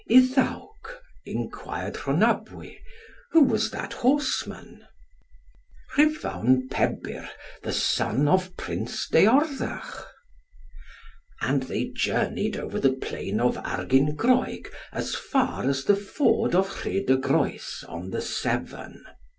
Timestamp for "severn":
18.23-19.03